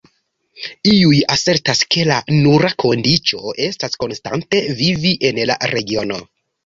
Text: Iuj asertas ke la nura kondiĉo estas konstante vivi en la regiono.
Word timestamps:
Iuj 0.91 1.17
asertas 1.35 1.83
ke 1.95 2.07
la 2.11 2.17
nura 2.37 2.71
kondiĉo 2.85 3.53
estas 3.67 4.01
konstante 4.05 4.63
vivi 4.81 5.13
en 5.31 5.43
la 5.51 5.59
regiono. 5.75 6.19